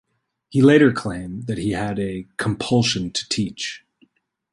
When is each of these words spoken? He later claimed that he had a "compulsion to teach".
He 0.49 0.63
later 0.63 0.91
claimed 0.91 1.45
that 1.45 1.59
he 1.59 1.73
had 1.73 1.99
a 1.99 2.25
"compulsion 2.37 3.11
to 3.11 3.29
teach". 3.29 3.85